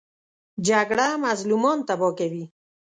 [0.67, 2.43] جګړه مظلومان تباه کوي